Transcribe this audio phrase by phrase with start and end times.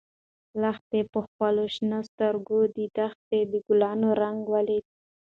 [0.61, 4.85] لښتې په خپلو شنه سترګو کې د دښتې د ګلانو رنګ ولید.